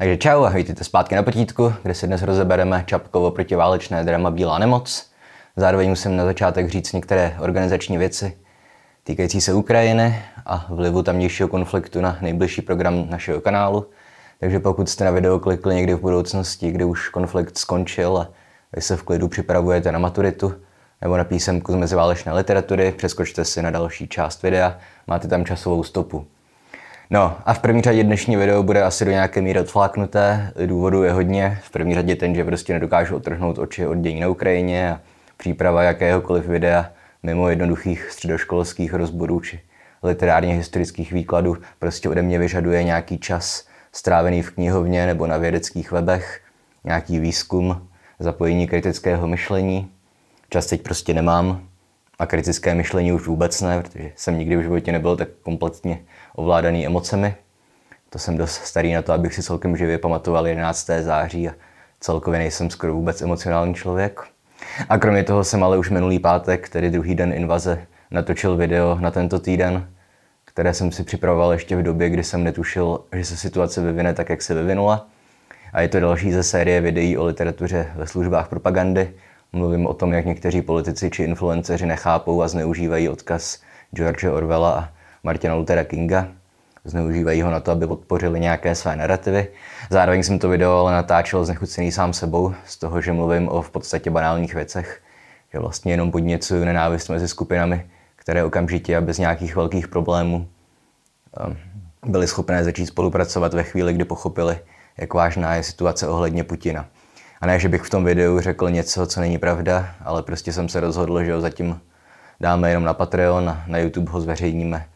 Takže 0.00 0.16
čau 0.16 0.44
a 0.44 0.48
vítejte 0.48 0.84
zpátky 0.84 1.14
na 1.14 1.22
potítku, 1.22 1.72
kde 1.82 1.94
si 1.94 2.06
dnes 2.06 2.22
rozebereme 2.22 2.84
Čapkovo 2.86 3.30
protiválečné 3.30 4.04
drama 4.04 4.30
Bílá 4.30 4.58
nemoc. 4.58 5.10
Zároveň 5.56 5.88
musím 5.88 6.16
na 6.16 6.24
začátek 6.24 6.68
říct 6.68 6.92
některé 6.92 7.36
organizační 7.40 7.98
věci 7.98 8.38
týkající 9.04 9.40
se 9.40 9.52
Ukrajiny 9.52 10.22
a 10.46 10.66
vlivu 10.68 11.02
tamnějšího 11.02 11.48
konfliktu 11.48 12.00
na 12.00 12.18
nejbližší 12.20 12.62
program 12.62 13.10
našeho 13.10 13.40
kanálu. 13.40 13.86
Takže 14.38 14.60
pokud 14.60 14.88
jste 14.88 15.04
na 15.04 15.10
video 15.10 15.38
klikli 15.38 15.74
někdy 15.74 15.94
v 15.94 16.00
budoucnosti, 16.00 16.70
kdy 16.70 16.84
už 16.84 17.08
konflikt 17.08 17.58
skončil 17.58 18.18
a 18.18 18.28
vy 18.72 18.82
se 18.82 18.96
v 18.96 19.02
klidu 19.02 19.28
připravujete 19.28 19.92
na 19.92 19.98
maturitu 19.98 20.54
nebo 21.02 21.16
na 21.16 21.24
písemku 21.24 21.72
z 21.72 21.76
meziválečné 21.76 22.32
literatury, 22.32 22.92
přeskočte 22.92 23.44
si 23.44 23.62
na 23.62 23.70
další 23.70 24.08
část 24.08 24.42
videa, 24.42 24.78
máte 25.06 25.28
tam 25.28 25.44
časovou 25.44 25.82
stopu. 25.82 26.26
No 27.12 27.36
a 27.46 27.54
v 27.54 27.58
první 27.58 27.82
řadě 27.82 28.04
dnešní 28.04 28.36
video 28.36 28.62
bude 28.62 28.82
asi 28.82 29.04
do 29.04 29.10
nějaké 29.10 29.40
míry 29.40 29.60
odfláknuté. 29.60 30.52
Důvodu 30.66 31.02
je 31.02 31.12
hodně. 31.12 31.58
V 31.62 31.70
první 31.70 31.94
řadě 31.94 32.16
ten, 32.16 32.34
že 32.34 32.44
prostě 32.44 32.72
nedokážu 32.72 33.16
otrhnout 33.16 33.58
oči 33.58 33.86
od 33.86 33.98
dění 33.98 34.20
na 34.20 34.28
Ukrajině 34.28 34.92
a 34.92 35.00
příprava 35.36 35.82
jakéhokoliv 35.82 36.46
videa 36.46 36.90
mimo 37.22 37.48
jednoduchých 37.48 38.10
středoškolských 38.10 38.94
rozborů 38.94 39.40
či 39.40 39.60
literárně 40.02 40.54
historických 40.54 41.12
výkladů 41.12 41.56
prostě 41.78 42.08
ode 42.08 42.22
mě 42.22 42.38
vyžaduje 42.38 42.84
nějaký 42.84 43.18
čas 43.18 43.66
strávený 43.92 44.42
v 44.42 44.50
knihovně 44.50 45.06
nebo 45.06 45.26
na 45.26 45.36
vědeckých 45.36 45.92
webech, 45.92 46.40
nějaký 46.84 47.20
výzkum, 47.20 47.88
zapojení 48.18 48.66
kritického 48.66 49.26
myšlení. 49.26 49.90
Čas 50.50 50.66
teď 50.66 50.82
prostě 50.82 51.14
nemám 51.14 51.62
a 52.18 52.26
kritické 52.26 52.74
myšlení 52.74 53.12
už 53.12 53.26
vůbec 53.26 53.60
ne, 53.60 53.82
protože 53.82 54.12
jsem 54.16 54.38
nikdy 54.38 54.56
v 54.56 54.62
životě 54.62 54.92
nebyl 54.92 55.16
tak 55.16 55.28
kompletně 55.42 55.98
ovládaný 56.40 56.86
emocemi. 56.86 57.34
To 58.10 58.18
jsem 58.18 58.36
dost 58.36 58.64
starý 58.64 58.92
na 58.92 59.02
to, 59.02 59.12
abych 59.12 59.34
si 59.34 59.42
celkem 59.42 59.76
živě 59.76 59.98
pamatoval 59.98 60.46
11. 60.46 60.90
září 61.00 61.48
a 61.48 61.52
celkově 62.00 62.38
nejsem 62.38 62.70
skoro 62.70 62.94
vůbec 62.94 63.22
emocionální 63.22 63.74
člověk. 63.74 64.20
A 64.88 64.98
kromě 64.98 65.24
toho 65.24 65.44
jsem 65.44 65.64
ale 65.64 65.78
už 65.78 65.90
minulý 65.90 66.18
pátek, 66.18 66.68
tedy 66.68 66.90
druhý 66.90 67.14
den 67.14 67.32
invaze, 67.32 67.86
natočil 68.10 68.56
video 68.56 68.98
na 69.00 69.10
tento 69.10 69.38
týden, 69.38 69.88
které 70.44 70.74
jsem 70.74 70.92
si 70.92 71.04
připravoval 71.04 71.52
ještě 71.52 71.76
v 71.76 71.82
době, 71.82 72.10
kdy 72.10 72.24
jsem 72.24 72.44
netušil, 72.44 73.00
že 73.12 73.24
se 73.24 73.36
situace 73.36 73.80
vyvine 73.80 74.14
tak, 74.14 74.28
jak 74.28 74.42
se 74.42 74.54
vyvinula. 74.54 75.06
A 75.72 75.80
je 75.80 75.88
to 75.88 76.00
další 76.00 76.32
ze 76.32 76.42
série 76.42 76.80
videí 76.80 77.16
o 77.16 77.24
literatuře 77.24 77.92
ve 77.94 78.06
službách 78.06 78.48
propagandy. 78.48 79.10
Mluvím 79.52 79.86
o 79.86 79.94
tom, 79.94 80.12
jak 80.12 80.26
někteří 80.26 80.62
politici 80.62 81.10
či 81.10 81.22
influenceři 81.22 81.86
nechápou 81.86 82.42
a 82.42 82.48
zneužívají 82.48 83.08
odkaz 83.08 83.60
George 83.94 84.24
Orwella 84.24 84.72
a 84.72 84.99
Martina 85.22 85.54
Luthera 85.54 85.84
Kinga. 85.84 86.28
Zneužívají 86.84 87.42
ho 87.42 87.50
na 87.50 87.60
to, 87.60 87.72
aby 87.72 87.86
podpořili 87.86 88.40
nějaké 88.40 88.74
své 88.74 88.96
narrativy. 88.96 89.48
Zároveň 89.90 90.22
jsem 90.22 90.38
to 90.38 90.48
video 90.48 90.72
ale 90.72 90.92
natáčel 90.92 91.44
znechucený 91.44 91.92
sám 91.92 92.12
sebou, 92.12 92.54
z 92.66 92.76
toho, 92.76 93.00
že 93.00 93.12
mluvím 93.12 93.48
o 93.48 93.62
v 93.62 93.70
podstatě 93.70 94.10
banálních 94.10 94.54
věcech, 94.54 95.02
že 95.52 95.58
vlastně 95.58 95.92
jenom 95.92 96.10
podněcuju 96.10 96.64
nenávist 96.64 97.08
mezi 97.08 97.28
skupinami, 97.28 97.86
které 98.16 98.44
okamžitě 98.44 98.96
a 98.96 99.00
bez 99.00 99.18
nějakých 99.18 99.56
velkých 99.56 99.88
problémů 99.88 100.48
ehm, 101.40 101.56
byly 102.06 102.26
schopné 102.26 102.64
začít 102.64 102.86
spolupracovat 102.86 103.54
ve 103.54 103.62
chvíli, 103.62 103.92
kdy 103.92 104.04
pochopili, 104.04 104.58
jak 104.98 105.14
vážná 105.14 105.54
je 105.54 105.62
situace 105.62 106.08
ohledně 106.08 106.44
Putina. 106.44 106.86
A 107.40 107.46
ne, 107.46 107.60
že 107.60 107.68
bych 107.68 107.82
v 107.82 107.90
tom 107.90 108.04
videu 108.04 108.40
řekl 108.40 108.70
něco, 108.70 109.06
co 109.06 109.20
není 109.20 109.38
pravda, 109.38 109.94
ale 110.04 110.22
prostě 110.22 110.52
jsem 110.52 110.68
se 110.68 110.80
rozhodl, 110.80 111.24
že 111.24 111.34
ho 111.34 111.40
zatím 111.40 111.80
dáme 112.40 112.70
jenom 112.70 112.84
na 112.84 112.94
Patreon 112.94 113.48
a 113.48 113.64
na 113.66 113.78
YouTube 113.78 114.12
ho 114.12 114.20
zveřejníme. 114.20 114.86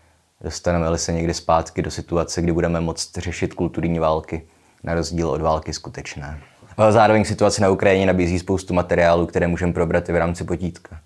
Dostaneme-li 0.45 0.99
se 0.99 1.13
někdy 1.13 1.35
zpátky 1.35 1.83
do 1.83 1.91
situace, 1.91 2.43
kdy 2.43 2.53
budeme 2.53 2.81
moct 2.81 3.19
řešit 3.19 3.55
kulturní 3.55 3.99
války, 3.99 4.43
na 4.83 4.95
rozdíl 4.95 5.31
od 5.31 5.41
války 5.41 5.73
skutečné. 5.73 6.41
Zároveň 6.91 7.25
situace 7.25 7.63
na 7.63 7.71
Ukrajině 7.71 8.07
nabízí 8.07 8.39
spoustu 8.39 8.75
materiálů, 8.75 9.27
které 9.27 9.47
můžeme 9.47 9.73
probrat 9.73 10.09
i 10.09 10.13
v 10.13 10.17
rámci 10.17 10.45
potítka. 10.45 11.01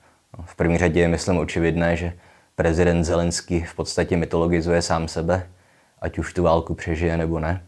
V 0.44 0.56
první 0.56 0.78
řadě 0.78 1.00
je, 1.00 1.08
myslím, 1.08 1.38
očividné, 1.38 1.96
že 1.96 2.12
prezident 2.54 3.04
Zelenský 3.04 3.60
v 3.60 3.74
podstatě 3.74 4.16
mytologizuje 4.16 4.82
sám 4.82 5.08
sebe, 5.08 5.46
ať 6.00 6.18
už 6.18 6.34
tu 6.34 6.42
válku 6.42 6.74
přežije 6.74 7.16
nebo 7.16 7.40
ne. 7.40 7.62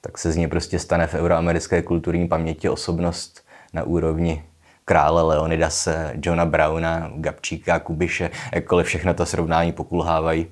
Tak 0.00 0.18
se 0.18 0.32
z 0.32 0.36
něj 0.36 0.46
prostě 0.46 0.78
stane 0.78 1.06
v 1.06 1.14
euroamerické 1.14 1.82
kulturní 1.82 2.28
paměti 2.28 2.68
osobnost 2.68 3.44
na 3.72 3.82
úrovni 3.82 4.44
krále 4.84 5.22
Leonidase, 5.22 6.12
Johna 6.22 6.44
Browna, 6.44 7.10
Gabčíka, 7.14 7.78
Kubiše, 7.78 8.30
jakkoliv 8.54 8.86
všechno 8.86 9.14
to 9.14 9.26
srovnání 9.26 9.72
pokulhávají. 9.72 10.46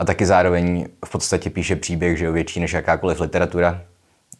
A 0.00 0.04
taky 0.04 0.26
zároveň 0.26 0.88
v 1.04 1.10
podstatě 1.10 1.50
píše 1.50 1.76
příběh, 1.76 2.18
že 2.18 2.24
je 2.24 2.32
větší 2.32 2.60
než 2.60 2.72
jakákoliv 2.72 3.20
literatura. 3.20 3.82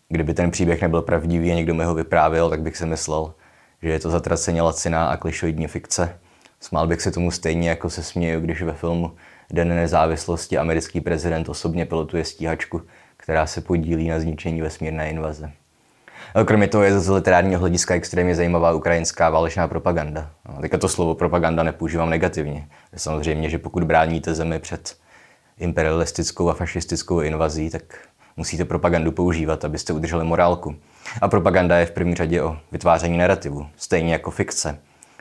Kdyby 0.09 0.35
ten 0.35 0.51
příběh 0.51 0.83
nebyl 0.83 1.03
pravdivý 1.03 1.53
a 1.53 1.55
někdo 1.55 1.75
mi 1.75 1.85
ho 1.85 1.95
vyprávěl, 1.95 2.51
tak 2.51 2.63
bych 2.63 2.77
si 2.77 2.87
myslel, 2.87 3.35
že 3.83 3.89
je 3.89 3.99
to 3.99 4.11
zatraceně 4.11 4.63
laciná 4.63 5.07
a 5.07 5.17
klišoidní 5.17 5.67
fikce. 5.67 6.19
Smál 6.61 6.87
bych 6.87 7.01
se 7.01 7.11
tomu 7.11 7.31
stejně, 7.31 7.69
jako 7.69 7.91
se 7.91 8.03
směju, 8.03 8.41
když 8.41 8.63
ve 8.63 8.73
filmu 8.73 9.13
Den 9.51 9.69
nezávislosti 9.69 10.59
americký 10.59 11.01
prezident 11.01 11.49
osobně 11.49 11.87
pilotuje 11.87 12.25
stíhačku, 12.25 12.83
která 13.17 13.47
se 13.47 13.61
podílí 13.61 14.09
na 14.09 14.21
zničení 14.21 14.63
vesmírné 14.63 15.11
invaze. 15.11 15.51
Kromě 16.45 16.69
toho 16.69 16.85
je 16.85 17.01
z 17.01 17.09
literárního 17.09 17.61
hlediska 17.61 17.95
extrémně 17.95 18.35
zajímavá 18.35 18.73
ukrajinská 18.73 19.31
válečná 19.31 19.69
propaganda. 19.69 20.31
No, 20.49 20.61
teďka 20.61 20.79
to 20.79 20.89
slovo 20.89 21.15
propaganda 21.15 21.63
nepoužívám 21.63 22.11
negativně. 22.11 22.69
Samozřejmě, 22.97 23.51
že 23.51 23.59
pokud 23.59 23.85
bráníte 23.85 24.35
zemi 24.35 24.59
před 24.59 24.97
imperialistickou 25.61 26.51
a 26.51 26.55
fašistickou 26.55 27.21
invazí, 27.21 27.71
tak 27.71 27.83
musíte 28.37 28.65
propagandu 28.65 29.13
používat, 29.13 29.65
abyste 29.65 29.93
udrželi 29.93 30.25
morálku. 30.25 30.77
A 31.21 31.29
propaganda 31.29 31.79
je 31.79 31.87
v 31.87 31.91
první 31.91 32.15
řadě 32.15 32.43
o 32.43 32.57
vytváření 32.73 33.19
narrativu, 33.19 33.67
stejně 33.77 34.13
jako 34.13 34.31
fikce. 34.31 34.79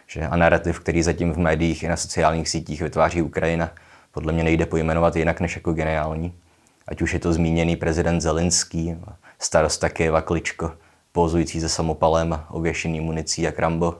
Že 0.07 0.21
a 0.21 0.35
narrativ, 0.35 0.79
který 0.79 1.03
zatím 1.03 1.33
v 1.33 1.37
médiích 1.37 1.83
i 1.83 1.87
na 1.87 1.97
sociálních 1.97 2.49
sítích 2.49 2.81
vytváří 2.81 3.21
Ukrajina, 3.21 3.71
podle 4.11 4.33
mě 4.33 4.43
nejde 4.43 4.65
pojmenovat 4.65 5.15
jinak 5.15 5.39
než 5.39 5.55
jako 5.55 5.73
geniální. 5.73 6.33
Ať 6.87 7.01
už 7.01 7.13
je 7.13 7.19
to 7.19 7.33
zmíněný 7.33 7.75
prezident 7.75 8.21
Zelinský, 8.21 8.95
starosta 9.39 9.89
Kyjeva 9.89 10.21
Kličko, 10.21 10.71
pozující 11.11 11.61
se 11.61 11.69
samopalem, 11.69 12.39
ověšený 12.49 13.01
municí 13.01 13.41
jak 13.41 13.59
Rambo, 13.59 13.99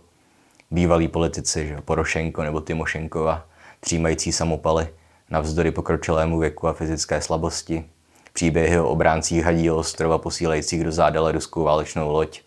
bývalí 0.71 1.07
politici, 1.07 1.67
že 1.67 1.81
Porošenko 1.81 2.43
nebo 2.43 2.61
Timošenkova, 2.61 3.45
přijímající 3.79 4.31
samopaly 4.31 4.87
navzdory 5.29 5.71
pokročilému 5.71 6.39
věku 6.39 6.67
a 6.67 6.73
fyzické 6.73 7.21
slabosti, 7.21 7.85
příběhy 8.33 8.79
o 8.79 8.89
obráncích 8.89 9.43
Hadího 9.43 9.77
ostrova 9.77 10.17
posílajících 10.17 10.83
do 10.83 10.91
zádele 10.91 11.31
ruskou 11.31 11.63
válečnou 11.63 12.11
loď, 12.11 12.41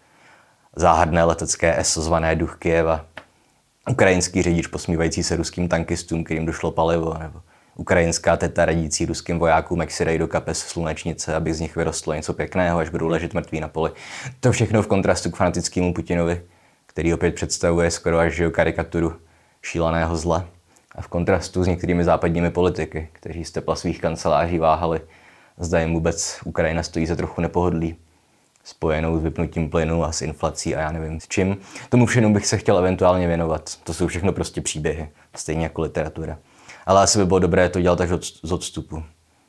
záhadné 0.77 1.25
letecké 1.25 1.79
ESO 1.81 2.03
zvané 2.03 2.37
Duch 2.37 2.57
Kijeva, 2.59 3.05
ukrajinský 3.91 4.43
řidič 4.43 4.67
posmívající 4.67 5.23
se 5.23 5.37
ruským 5.37 5.69
tankistům, 5.69 6.25
kterým 6.25 6.47
došlo 6.47 6.71
palivo, 6.71 7.15
nebo 7.19 7.41
Ukrajinská 7.77 8.37
teta 8.37 8.65
radící 8.65 9.07
ruským 9.07 9.39
vojákům, 9.39 9.81
jak 9.81 9.91
si 9.91 10.05
dají 10.05 10.19
do 10.19 10.29
kapes 10.29 10.59
slunečnice, 10.59 11.35
aby 11.35 11.55
z 11.55 11.61
nich 11.61 11.77
vyrostlo 11.77 12.15
něco 12.15 12.33
pěkného, 12.33 12.79
až 12.79 12.89
budou 12.89 13.09
ležet 13.09 13.35
mrtví 13.35 13.61
na 13.61 13.69
poli. 13.69 13.91
To 14.41 14.53
všechno 14.53 14.83
v 14.83 14.87
kontrastu 14.87 15.31
k 15.31 15.37
fanatickému 15.37 15.95
Putinovi, 15.95 16.43
který 16.87 17.15
opět 17.15 17.35
představuje 17.35 17.91
skoro 17.91 18.19
až 18.19 18.43
karikaturu 18.51 19.17
šíleného 19.63 20.17
zla. 20.17 20.49
A 20.95 21.03
v 21.03 21.09
kontrastu 21.09 21.65
s 21.65 21.67
některými 21.67 22.05
západními 22.05 22.51
politiky, 22.51 23.09
kteří 23.13 23.45
z 23.45 23.51
tepla 23.51 23.77
svých 23.77 24.01
kanceláří 24.01 24.59
váhali, 24.59 25.01
zda 25.59 25.81
jim 25.81 25.95
vůbec 25.95 26.39
Ukrajina 26.45 26.83
stojí 26.83 27.07
za 27.07 27.17
trochu 27.17 27.41
nepohodlí, 27.41 27.97
spojenou 28.65 29.19
s 29.19 29.23
vypnutím 29.23 29.71
plynu 29.71 30.05
a 30.05 30.13
s 30.13 30.23
inflací 30.23 30.77
a 30.77 30.81
já 30.81 30.93
nevím 30.93 31.21
s 31.21 31.29
čím. 31.29 31.57
Tomu 31.89 32.07
všemu 32.07 32.35
bych 32.35 32.47
se 32.47 32.59
chtěl 32.59 32.79
eventuálně 32.79 33.27
věnovat. 33.27 33.77
To 33.85 33.95
jsou 33.95 34.07
všechno 34.07 34.33
prostě 34.33 34.61
příběhy, 34.61 35.09
stejně 35.37 35.63
jako 35.63 35.83
literatura. 35.83 36.39
Ale 36.87 37.03
asi 37.03 37.19
by 37.19 37.27
bylo 37.27 37.39
dobré 37.39 37.69
to 37.69 37.81
dělat 37.81 38.01
až 38.01 38.11
z 38.43 38.53
odstupu 38.53 39.05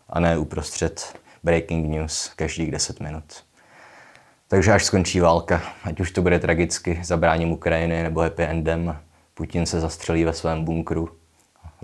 a 0.09 0.19
ne 0.19 0.37
uprostřed 0.37 1.19
breaking 1.43 1.89
news 1.89 2.31
každých 2.35 2.71
10 2.71 2.99
minut. 2.99 3.23
Takže 4.47 4.71
až 4.71 4.85
skončí 4.85 5.19
válka, 5.19 5.61
ať 5.83 5.99
už 5.99 6.11
to 6.11 6.21
bude 6.21 6.39
tragicky 6.39 6.99
zabráním 7.03 7.51
Ukrajiny 7.51 8.03
nebo 8.03 8.21
happy 8.21 8.43
endem, 8.43 8.97
Putin 9.33 9.65
se 9.65 9.79
zastřelí 9.79 10.23
ve 10.23 10.33
svém 10.33 10.65
bunkru, 10.65 11.09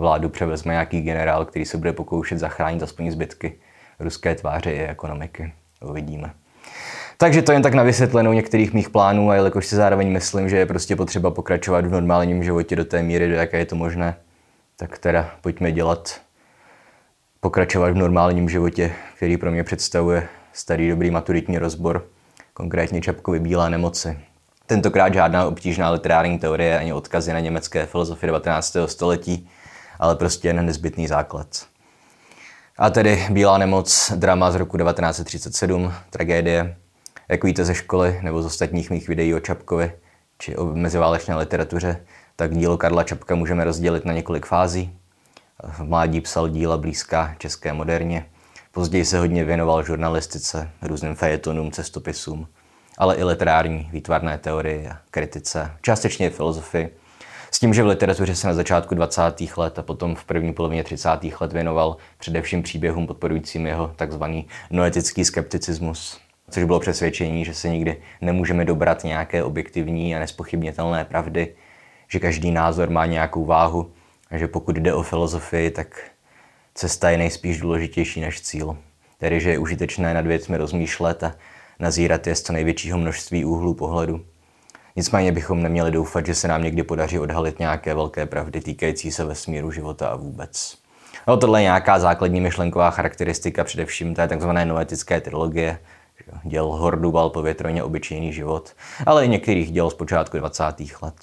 vládu 0.00 0.28
převezme 0.28 0.72
nějaký 0.72 1.00
generál, 1.00 1.44
který 1.44 1.64
se 1.64 1.78
bude 1.78 1.92
pokoušet 1.92 2.38
zachránit 2.38 2.82
aspoň 2.82 3.10
zbytky 3.10 3.52
ruské 3.98 4.34
tváře 4.34 4.72
i 4.72 4.80
ekonomiky. 4.80 5.52
Uvidíme. 5.82 6.30
Takže 7.16 7.42
to 7.42 7.52
jen 7.52 7.62
tak 7.62 7.74
na 7.74 7.82
vysvětlenou 7.82 8.32
některých 8.32 8.72
mých 8.72 8.90
plánů 8.90 9.30
a 9.30 9.34
jelikož 9.34 9.66
si 9.66 9.76
zároveň 9.76 10.12
myslím, 10.12 10.48
že 10.48 10.56
je 10.56 10.66
prostě 10.66 10.96
potřeba 10.96 11.30
pokračovat 11.30 11.86
v 11.86 11.90
normálním 11.90 12.44
životě 12.44 12.76
do 12.76 12.84
té 12.84 13.02
míry, 13.02 13.28
do 13.28 13.34
jaké 13.34 13.58
je 13.58 13.66
to 13.66 13.76
možné, 13.76 14.16
tak 14.76 14.98
teda 14.98 15.30
pojďme 15.40 15.72
dělat, 15.72 16.20
pokračovat 17.40 17.90
v 17.90 17.96
normálním 17.96 18.48
životě, 18.48 18.92
který 19.16 19.36
pro 19.36 19.50
mě 19.50 19.64
představuje 19.64 20.28
starý 20.52 20.90
dobrý 20.90 21.10
maturitní 21.10 21.58
rozbor, 21.58 22.06
konkrétně 22.54 23.00
Čapkovi 23.00 23.40
Bílé 23.40 23.70
nemoci. 23.70 24.18
Tentokrát 24.66 25.14
žádná 25.14 25.46
obtížná 25.46 25.90
literární 25.90 26.38
teorie 26.38 26.78
ani 26.78 26.92
odkazy 26.92 27.32
na 27.32 27.40
německé 27.40 27.86
filozofie 27.86 28.26
19. 28.26 28.76
století, 28.86 29.48
ale 30.00 30.16
prostě 30.16 30.48
jen 30.48 30.66
nezbytný 30.66 31.06
základ. 31.06 31.46
A 32.78 32.90
tedy 32.90 33.26
Bílá 33.30 33.58
nemoc, 33.58 34.12
drama 34.16 34.50
z 34.50 34.54
roku 34.54 34.76
1937, 34.78 35.92
tragédie, 36.10 36.76
Jak 37.28 37.44
víte 37.44 37.64
ze 37.64 37.74
školy 37.74 38.20
nebo 38.22 38.42
z 38.42 38.46
ostatních 38.46 38.90
mých 38.90 39.08
videí 39.08 39.34
o 39.34 39.40
Čapkovi 39.40 39.92
či 40.38 40.56
o 40.56 40.64
meziválečné 40.64 41.36
literatuře, 41.36 42.00
tak 42.36 42.54
dílo 42.56 42.78
Karla 42.78 43.02
Čapka 43.02 43.34
můžeme 43.34 43.64
rozdělit 43.64 44.04
na 44.04 44.12
několik 44.12 44.46
fází. 44.46 44.98
V 45.62 45.80
mládí 45.80 46.20
psal 46.20 46.48
díla 46.48 46.76
blízká 46.76 47.34
české 47.38 47.72
moderně, 47.72 48.26
později 48.72 49.04
se 49.04 49.18
hodně 49.18 49.44
věnoval 49.44 49.84
žurnalistice, 49.84 50.70
různým 50.82 51.14
fejetonům, 51.14 51.70
cestopisům, 51.70 52.48
ale 52.98 53.16
i 53.16 53.24
literární 53.24 53.88
výtvarné 53.92 54.38
teorie 54.38 54.90
a 54.90 54.98
kritice, 55.10 55.70
částečně 55.82 56.30
filozofii. 56.30 56.99
Tím, 57.60 57.74
že 57.74 57.82
v 57.82 57.86
literatuře 57.86 58.34
se 58.34 58.46
na 58.46 58.54
začátku 58.54 58.94
20. 58.94 59.22
let 59.56 59.78
a 59.78 59.82
potom 59.82 60.14
v 60.14 60.24
první 60.24 60.52
polovině 60.52 60.84
30. 60.84 61.08
let 61.40 61.52
věnoval 61.52 61.96
především 62.18 62.62
příběhům 62.62 63.06
podporujícím 63.06 63.66
jeho 63.66 63.92
takzvaný 63.96 64.46
noetický 64.70 65.24
skepticismus, 65.24 66.20
což 66.50 66.64
bylo 66.64 66.80
přesvědčení, 66.80 67.44
že 67.44 67.54
se 67.54 67.68
nikdy 67.68 68.02
nemůžeme 68.20 68.64
dobrat 68.64 69.04
nějaké 69.04 69.42
objektivní 69.42 70.16
a 70.16 70.18
nespochybnitelné 70.18 71.04
pravdy, 71.04 71.54
že 72.08 72.18
každý 72.18 72.50
názor 72.50 72.90
má 72.90 73.06
nějakou 73.06 73.44
váhu 73.44 73.92
a 74.30 74.38
že 74.38 74.48
pokud 74.48 74.76
jde 74.76 74.94
o 74.94 75.02
filozofii, 75.02 75.70
tak 75.70 76.10
cesta 76.74 77.10
je 77.10 77.18
nejspíš 77.18 77.60
důležitější 77.60 78.20
než 78.20 78.40
cíl. 78.40 78.76
Tedy, 79.18 79.40
že 79.40 79.50
je 79.50 79.58
užitečné 79.58 80.14
nad 80.14 80.26
věcmi 80.26 80.56
rozmýšlet 80.56 81.22
a 81.22 81.34
nazírat 81.78 82.26
je 82.26 82.34
z 82.34 82.42
co 82.42 82.52
největšího 82.52 82.98
množství 82.98 83.44
úhlů 83.44 83.74
pohledu. 83.74 84.24
Nicméně 84.96 85.32
bychom 85.32 85.62
neměli 85.62 85.90
doufat, 85.90 86.26
že 86.26 86.34
se 86.34 86.48
nám 86.48 86.62
někdy 86.62 86.82
podaří 86.82 87.18
odhalit 87.18 87.58
nějaké 87.58 87.94
velké 87.94 88.26
pravdy 88.26 88.60
týkající 88.60 89.12
se 89.12 89.24
vesmíru, 89.24 89.70
života 89.70 90.08
a 90.08 90.16
vůbec. 90.16 90.76
No, 91.28 91.36
tohle 91.36 91.60
je 91.60 91.62
nějaká 91.62 91.98
základní 91.98 92.40
myšlenková 92.40 92.90
charakteristika 92.90 93.64
především 93.64 94.14
té 94.14 94.28
tzv. 94.28 94.48
noetické 94.64 95.20
trilogie, 95.20 95.78
děl 96.44 96.66
Horduval 96.66 97.30
povětroně 97.30 97.82
obyčejný 97.82 98.32
život, 98.32 98.72
ale 99.06 99.24
i 99.24 99.28
některých 99.28 99.72
děl 99.72 99.90
z 99.90 99.94
počátku 99.94 100.38
20. 100.38 100.64
let. 101.02 101.14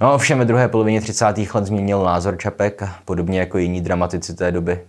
No 0.00 0.14
ovšem 0.14 0.38
ve 0.38 0.44
druhé 0.44 0.68
polovině 0.68 1.00
30. 1.00 1.24
let 1.54 1.66
změnil 1.66 2.04
názor 2.04 2.38
Čapek, 2.38 2.82
podobně 3.04 3.40
jako 3.40 3.58
jiní 3.58 3.80
dramatici 3.80 4.34
té 4.34 4.52
doby. 4.52 4.80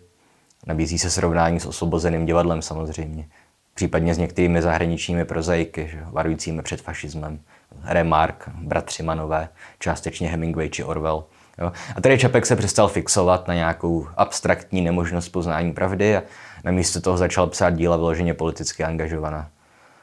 Nabízí 0.68 1.00
se 1.00 1.12
srovnání 1.12 1.60
s 1.60 1.66
osobozeným 1.66 2.26
divadlem 2.26 2.62
samozřejmě, 2.62 3.28
případně 3.74 4.16
s 4.16 4.18
některými 4.18 4.62
zahraničními 4.62 5.26
prozaiky, 5.26 6.00
varujícími 6.12 6.62
před 6.62 6.82
fašismem. 6.82 7.40
Remark, 7.84 8.50
bratři 8.56 9.04
Manové, 9.04 9.50
částečně 9.80 10.30
Hemingway 10.30 10.70
či 10.70 10.84
Orwell. 10.84 11.24
Jo. 11.58 11.72
A 11.96 12.02
tady 12.02 12.18
Čapek 12.18 12.46
se 12.46 12.56
přestal 12.56 12.88
fixovat 12.88 13.48
na 13.48 13.54
nějakou 13.54 14.08
abstraktní 14.18 14.82
nemožnost 14.82 15.30
poznání 15.30 15.74
pravdy 15.74 16.18
a 16.18 16.24
namísto 16.64 17.02
toho 17.02 17.18
začal 17.18 17.48
psát 17.48 17.70
díla 17.70 17.98
vyloženě 17.98 18.34
politicky 18.34 18.84
angažovaná. 18.84 19.50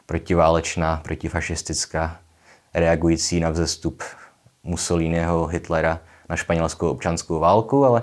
Protiválečná, 0.07 1.01
protifašistická, 1.05 2.17
reagující 2.75 3.41
na 3.41 3.51
vzestup 3.51 4.03
Mussoliniho, 4.63 5.47
Hitlera, 5.47 6.01
na 6.29 6.37
španělskou 6.37 6.91
občanskou 6.91 7.39
válku, 7.39 7.85
ale 7.85 8.03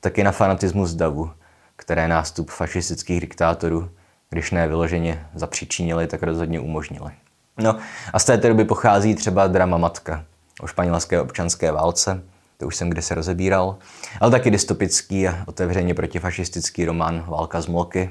taky 0.00 0.24
na 0.24 0.32
fanatismus 0.32 0.94
davu, 0.94 1.30
které 1.76 2.08
nástup 2.08 2.50
fašistických 2.50 3.20
diktátorů, 3.20 3.90
když 4.30 4.50
ne 4.50 4.68
vyloženě 4.68 5.26
zapříčinili, 5.34 6.06
tak 6.06 6.22
rozhodně 6.22 6.60
umožnili. 6.60 7.12
No 7.58 7.76
a 8.12 8.18
z 8.18 8.24
té 8.24 8.36
doby 8.36 8.64
pochází 8.64 9.14
třeba 9.14 9.46
drama 9.46 9.76
Matka 9.76 10.24
o 10.60 10.66
španělské 10.66 11.20
občanské 11.20 11.72
válce, 11.72 12.22
to 12.58 12.66
už 12.66 12.76
jsem 12.76 12.90
kde 12.90 13.02
se 13.02 13.14
rozebíral, 13.14 13.76
ale 14.20 14.30
taky 14.30 14.50
dystopický 14.50 15.28
a 15.28 15.44
otevřeně 15.46 15.94
protifašistický 15.94 16.84
román 16.84 17.24
Válka 17.26 17.60
z 17.60 17.66
Molky, 17.66 18.10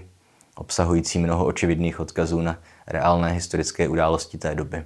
obsahující 0.55 1.19
mnoho 1.19 1.45
očividných 1.45 1.99
odkazů 1.99 2.41
na 2.41 2.57
reálné 2.87 3.31
historické 3.31 3.87
události 3.87 4.37
té 4.37 4.55
doby. 4.55 4.83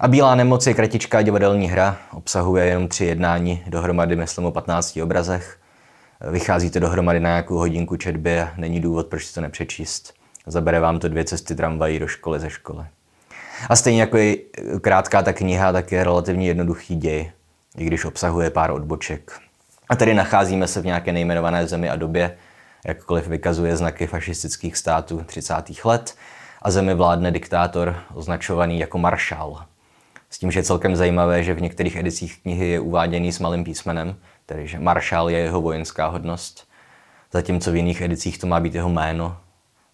A 0.00 0.08
Bílá 0.08 0.34
nemoc 0.34 0.66
je 0.66 0.74
kratičká 0.74 1.22
divadelní 1.22 1.68
hra, 1.68 1.98
obsahuje 2.12 2.64
jenom 2.66 2.88
tři 2.88 3.04
jednání, 3.04 3.62
dohromady 3.66 4.16
myslím 4.16 4.44
o 4.44 4.50
15 4.50 4.96
obrazech. 4.96 5.58
Vychází 6.30 6.70
to 6.70 6.80
dohromady 6.80 7.20
na 7.20 7.28
nějakou 7.28 7.56
hodinku 7.56 7.96
četby 7.96 8.40
a 8.40 8.52
není 8.56 8.80
důvod, 8.80 9.06
proč 9.06 9.26
si 9.26 9.34
to 9.34 9.40
nepřečíst. 9.40 10.14
Zabere 10.46 10.80
vám 10.80 10.98
to 10.98 11.08
dvě 11.08 11.24
cesty 11.24 11.54
tramvají 11.54 11.98
do 11.98 12.06
školy 12.06 12.40
ze 12.40 12.50
školy. 12.50 12.84
A 13.68 13.76
stejně 13.76 14.00
jako 14.00 14.16
je 14.16 14.36
krátká 14.80 15.22
ta 15.22 15.32
kniha, 15.32 15.72
tak 15.72 15.92
je 15.92 16.04
relativně 16.04 16.46
jednoduchý 16.46 16.96
děj, 16.96 17.32
i 17.76 17.84
když 17.84 18.04
obsahuje 18.04 18.50
pár 18.50 18.70
odboček. 18.70 19.40
A 19.88 19.96
tady 19.96 20.14
nacházíme 20.14 20.68
se 20.68 20.80
v 20.80 20.86
nějaké 20.86 21.12
nejmenované 21.12 21.66
zemi 21.66 21.90
a 21.90 21.96
době, 21.96 22.36
jakkoliv 22.86 23.26
vykazuje 23.26 23.76
znaky 23.76 24.06
fašistických 24.06 24.76
států 24.76 25.24
30. 25.26 25.54
let, 25.84 26.14
a 26.62 26.70
zemi 26.70 26.94
vládne 26.94 27.30
diktátor 27.30 27.96
označovaný 28.14 28.78
jako 28.78 28.98
maršál. 28.98 29.64
S 30.30 30.38
tím, 30.38 30.50
že 30.50 30.58
je 30.58 30.64
celkem 30.64 30.96
zajímavé, 30.96 31.44
že 31.44 31.54
v 31.54 31.62
některých 31.62 31.96
edicích 31.96 32.42
knihy 32.42 32.68
je 32.68 32.80
uváděný 32.80 33.32
s 33.32 33.38
malým 33.38 33.64
písmenem, 33.64 34.16
tedy 34.46 34.68
že 34.68 34.78
maršál 34.78 35.30
je 35.30 35.38
jeho 35.38 35.60
vojenská 35.60 36.06
hodnost, 36.06 36.68
zatímco 37.32 37.72
v 37.72 37.76
jiných 37.76 38.00
edicích 38.00 38.38
to 38.38 38.46
má 38.46 38.60
být 38.60 38.74
jeho 38.74 38.88
jméno. 38.88 39.36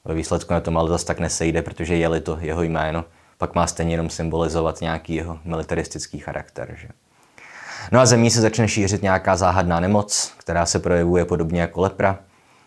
Ve 0.05 0.14
výsledku 0.14 0.53
na 0.53 0.61
to 0.61 0.79
ale 0.79 0.88
zase 0.88 1.06
tak 1.06 1.21
nesejde, 1.21 1.62
protože 1.62 1.97
je-li 1.97 2.21
to 2.21 2.38
jeho 2.41 2.62
jméno, 2.62 3.05
pak 3.38 3.55
má 3.55 3.67
stejně 3.67 3.93
jenom 3.93 4.11
symbolizovat 4.11 4.81
nějaký 4.81 5.14
jeho 5.14 5.38
militaristický 5.44 6.19
charakter. 6.19 6.76
Že? 6.81 6.88
No 7.93 8.00
a 8.00 8.06
zemí 8.06 8.31
se 8.31 8.40
začne 8.40 8.69
šířit 8.69 9.02
nějaká 9.02 9.37
záhadná 9.37 9.81
nemoc, 9.81 10.32
která 10.37 10.67
se 10.67 10.79
projevuje 10.79 11.25
podobně 11.25 11.61
jako 11.61 11.81
lepra. 11.81 12.19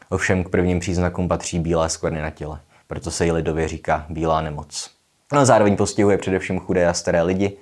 Ovšem 0.09 0.44
k 0.44 0.50
prvním 0.50 0.79
příznakům 0.79 1.27
patří 1.27 1.59
bílé 1.59 1.89
skvrny 1.89 2.21
na 2.21 2.29
těle, 2.29 2.59
proto 2.88 3.12
se 3.12 3.25
jí 3.25 3.31
lidově 3.31 3.68
říká 3.68 4.06
bílá 4.09 4.41
nemoc. 4.41 4.89
No 5.33 5.39
a 5.39 5.45
zároveň 5.45 5.75
postihuje 5.77 6.18
především 6.18 6.59
chudé 6.59 6.88
a 6.88 6.94
staré 6.94 7.21
lidi, 7.21 7.57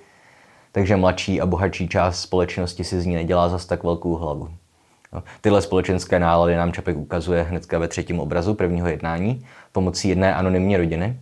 takže 0.72 0.96
mladší 0.96 1.40
a 1.40 1.46
bohatší 1.46 1.88
část 1.88 2.20
společnosti 2.20 2.84
si 2.84 3.00
z 3.00 3.06
ní 3.06 3.14
nedělá 3.14 3.48
zas 3.48 3.66
tak 3.66 3.84
velkou 3.84 4.14
hlavu. 4.14 4.48
No, 5.12 5.22
tyhle 5.40 5.62
společenské 5.62 6.18
nálady 6.18 6.56
nám 6.56 6.72
Čapek 6.72 6.96
ukazuje 6.96 7.42
hnedka 7.42 7.78
ve 7.78 7.88
třetím 7.88 8.20
obrazu 8.20 8.54
prvního 8.54 8.88
jednání 8.88 9.46
pomocí 9.72 10.08
jedné 10.08 10.34
anonymní 10.34 10.76
rodiny, 10.76 11.20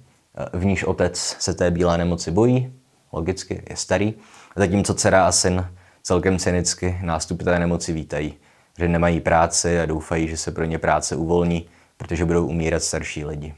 v 0.53 0.65
níž 0.65 0.85
otec 0.85 1.37
se 1.39 1.55
té 1.55 1.71
bílé 1.71 1.99
nemoci 1.99 2.31
bojí, 2.31 2.73
logicky 3.13 3.63
je 3.71 3.77
starý, 3.77 4.15
zatímco 4.57 4.95
dcera 4.95 5.27
a 5.27 5.33
syn 5.33 5.67
celkem 6.03 6.39
cynicky 6.39 6.99
nástup 7.03 7.43
té 7.43 7.59
nemoci 7.59 7.93
vítají, 7.93 8.35
že 8.79 8.89
nemají 8.89 9.21
práci 9.21 9.81
a 9.81 9.87
doufají, 9.87 10.29
že 10.29 10.37
se 10.37 10.51
pro 10.51 10.65
ně 10.65 10.79
práce 10.79 11.17
uvolní, 11.17 11.69
protože 11.97 12.25
budou 12.25 12.47
umírat 12.47 12.83
starší 12.83 13.25
lidi. 13.25 13.55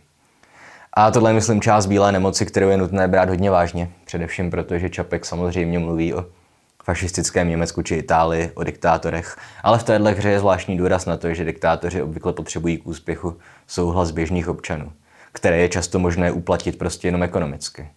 A 0.92 1.10
tohle 1.10 1.30
je, 1.30 1.34
myslím, 1.34 1.60
část 1.60 1.86
bílé 1.86 2.12
nemoci, 2.12 2.46
kterou 2.46 2.68
je 2.68 2.76
nutné 2.76 3.08
brát 3.08 3.28
hodně 3.28 3.50
vážně. 3.50 3.90
Především 4.04 4.50
proto, 4.50 4.78
že 4.78 4.90
Čapek 4.90 5.26
samozřejmě 5.26 5.78
mluví 5.78 6.14
o 6.14 6.26
fašistickém 6.84 7.49
Německu 7.49 7.82
či 7.82 7.94
Itálii, 7.94 8.50
o 8.54 8.64
diktátorech. 8.64 9.37
Ale 9.62 9.78
v 9.78 9.82
téhle 9.82 10.12
hře 10.12 10.30
je 10.30 10.38
zvláštní 10.38 10.76
důraz 10.76 11.06
na 11.06 11.16
to, 11.16 11.34
že 11.34 11.44
diktátoři 11.44 12.02
obvykle 12.02 12.32
potřebují 12.32 12.78
k 12.78 12.87
úspěchu 12.87 13.37
souhlas 13.66 14.10
běžných 14.10 14.49
občanů, 14.49 14.92
které 15.32 15.58
je 15.58 15.68
často 15.68 15.99
možné 15.99 16.32
uplatit 16.32 16.78
prostě 16.78 17.08
jenom 17.08 17.22
ekonomicky. 17.22 17.88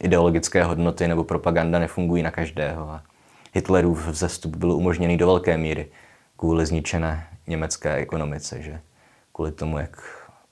Ideologické 0.00 0.64
hodnoty 0.64 1.08
nebo 1.08 1.24
propaganda 1.24 1.78
nefungují 1.78 2.22
na 2.22 2.30
každého 2.30 2.90
a 2.90 3.02
Hitlerův 3.54 4.08
vzestup 4.08 4.56
byl 4.56 4.72
umožněný 4.72 5.16
do 5.16 5.26
velké 5.26 5.58
míry 5.58 5.86
kvůli 6.36 6.66
zničené 6.66 7.26
německé 7.46 7.94
ekonomice, 7.94 8.62
že 8.62 8.80
kvůli 9.32 9.52
tomu, 9.52 9.78
jak 9.78 10.02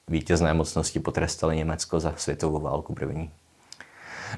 vítězné 0.08 0.54
mocnosti 0.54 1.00
potrestali 1.00 1.56
Německo 1.56 2.00
za 2.00 2.14
světovou 2.16 2.60
válku 2.60 2.94
první. 2.94 3.30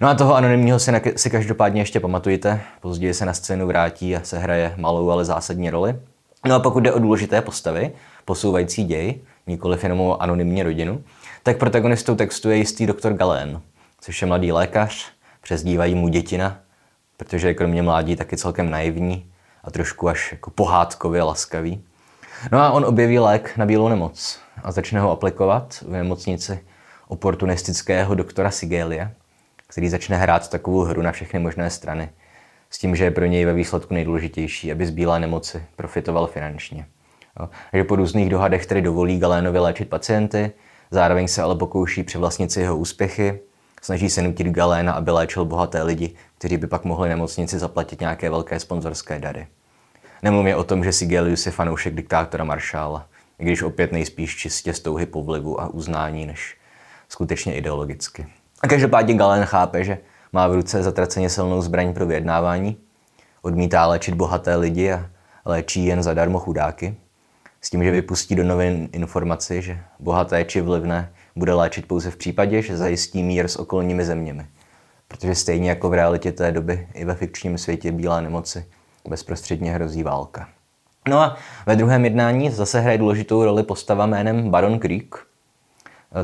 No 0.01 0.09
a 0.09 0.15
toho 0.15 0.35
anonymního 0.35 0.79
si, 0.79 0.93
si 1.17 1.31
každopádně 1.31 1.81
ještě 1.81 2.01
pamatujte, 2.01 2.61
později 2.81 3.15
se 3.15 3.27
na 3.27 3.35
scénu 3.35 3.67
vrátí 3.67 4.17
a 4.17 4.23
se 4.23 4.39
hraje 4.39 4.75
malou, 4.77 5.11
ale 5.11 5.25
zásadní 5.25 5.71
roli. 5.71 6.01
No 6.47 6.55
a 6.55 6.61
pokud 6.61 6.81
jde 6.81 6.93
o 6.93 6.99
důležité 6.99 7.41
postavy, 7.41 7.93
posouvající 8.25 8.85
děj, 8.85 9.21
nikoliv 9.47 9.83
jenom 9.83 10.01
o 10.01 10.23
anonymní 10.23 10.63
rodinu, 10.63 11.05
tak 11.43 11.59
protagonistou 11.59 12.15
textu 12.15 12.51
je 12.51 12.57
jistý 12.57 12.87
doktor 12.87 13.13
Galén, 13.13 13.61
což 14.01 14.23
je 14.23 14.27
mladý 14.29 14.53
lékař, 14.53 15.13
přezdívají 15.41 15.95
mu 15.95 16.09
dětina, 16.09 16.61
protože 17.17 17.49
je 17.49 17.55
kromě 17.55 17.83
mládí 17.83 18.17
taky 18.17 18.37
celkem 18.37 18.71
naivní 18.71 19.33
a 19.65 19.71
trošku 19.71 20.09
až 20.09 20.33
jako 20.33 20.51
pohádkově 20.51 21.23
laskavý. 21.23 21.85
No 22.53 22.59
a 22.59 22.71
on 22.71 22.85
objeví 22.85 23.19
lék 23.19 23.57
na 23.57 23.67
bílou 23.67 23.89
nemoc 23.89 24.39
a 24.63 24.73
začne 24.73 25.01
ho 25.01 25.11
aplikovat 25.11 25.85
v 25.89 25.91
nemocnici 25.91 26.61
oportunistického 27.09 28.15
doktora 28.15 28.51
Sigelia, 28.51 29.11
který 29.67 29.89
začne 29.89 30.17
hrát 30.17 30.51
takovou 30.51 30.81
hru 30.81 31.03
na 31.03 31.13
všechny 31.13 31.41
možné 31.41 31.71
strany, 31.71 32.11
s 32.71 32.79
tím, 32.79 32.97
že 32.97 33.05
je 33.05 33.11
pro 33.11 33.25
něj 33.25 33.45
ve 33.45 33.53
výsledku 33.53 33.95
nejdůležitější, 33.95 34.73
aby 34.73 34.87
z 34.87 34.91
bílé 34.91 35.21
nemoci 35.21 35.65
profitoval 35.77 36.27
finančně. 36.27 36.87
Takže 37.71 37.85
po 37.85 37.97
různých 37.97 38.29
dohadech 38.29 38.67
tedy 38.67 38.83
dovolí 38.83 39.19
Galénovi 39.19 39.59
léčit 39.59 39.89
pacienty, 39.89 40.53
zároveň 40.93 41.29
se 41.29 41.43
ale 41.43 41.55
pokouší 41.55 42.03
přivlastnit 42.03 42.53
si 42.53 42.61
jeho 42.61 42.77
úspěchy, 42.77 43.41
snaží 43.83 44.11
se 44.11 44.23
nutit 44.23 44.47
Galéna, 44.47 44.93
aby 44.93 45.11
léčil 45.11 45.45
bohaté 45.45 45.83
lidi, 45.83 46.15
kteří 46.39 46.57
by 46.57 46.67
pak 46.67 46.85
mohli 46.85 47.09
nemocnici 47.09 47.59
zaplatit 47.59 48.01
nějaké 48.01 48.31
velké 48.31 48.61
sponzorské 48.61 49.19
dary. 49.19 49.47
Nemluvím 50.23 50.57
o 50.57 50.65
tom, 50.65 50.85
že 50.85 50.93
Sigelius 50.93 51.47
je 51.47 51.53
fanoušek 51.53 51.95
diktátora 51.95 52.45
Maršála, 52.45 53.07
i 53.39 53.45
když 53.45 53.63
opět 53.63 53.93
nejspíš 53.93 54.37
čistě 54.37 54.73
z 54.73 54.81
touhy 54.81 55.07
po 55.07 55.23
vlivu 55.23 55.61
a 55.61 55.69
uznání, 55.69 56.27
než 56.27 56.57
skutečně 57.09 57.55
ideologicky. 57.55 58.27
A 58.63 58.69
každopádně 58.69 59.15
Galen 59.15 59.45
chápe, 59.45 59.85
že 59.85 59.99
má 60.33 60.49
v 60.49 60.55
ruce 60.55 60.83
zatraceně 60.83 61.31
silnou 61.31 61.63
zbraň 61.63 61.95
pro 61.95 62.07
vyjednávání, 62.07 62.77
odmítá 63.43 63.87
léčit 63.87 64.15
bohaté 64.15 64.57
lidi 64.57 64.93
a 64.93 65.11
léčí 65.45 65.87
jen 65.87 66.03
zadarmo 66.03 66.39
chudáky, 66.39 66.95
s 67.65 67.71
tím, 67.71 67.85
že 67.85 67.91
vypustí 67.91 68.35
do 68.35 68.45
novin 68.45 68.89
informaci, 68.93 69.63
že 69.63 69.79
bohaté 69.99 70.45
či 70.45 70.61
vlivné 70.61 71.13
bude 71.37 71.53
léčit 71.53 71.87
pouze 71.87 72.11
v 72.11 72.17
případě, 72.17 72.63
že 72.63 72.77
zajistí 72.77 73.23
mír 73.23 73.49
s 73.49 73.57
okolními 73.57 74.05
zeměmi. 74.05 74.47
Protože 75.09 75.35
stejně 75.35 75.71
jako 75.71 75.89
v 75.89 75.95
realitě 75.95 76.33
té 76.33 76.53
doby 76.53 76.89
i 76.95 77.05
ve 77.05 77.15
fikčním 77.15 77.59
světě 77.59 77.93
bílé 77.93 78.23
nemoci 78.23 78.65
bezprostředně 79.09 79.73
hrozí 79.73 80.03
válka. 80.03 80.49
No 81.09 81.21
a 81.21 81.37
ve 81.67 81.77
druhém 81.77 82.05
jednání 82.05 82.51
zase 82.51 82.81
hraje 82.81 82.99
důležitou 82.99 83.45
roli 83.45 83.63
postava 83.63 84.07
jménem 84.07 84.51
Baron 84.51 84.79
Creek, 84.79 85.17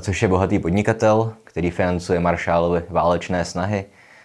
což 0.01 0.23
je 0.23 0.29
bohatý 0.29 0.59
podnikatel, 0.59 1.35
který 1.45 1.71
financuje 1.71 2.21
Marshallovy 2.21 2.83
válečné 2.89 3.45
snahy, 3.45 3.85